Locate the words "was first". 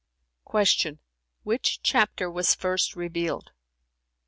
2.31-2.95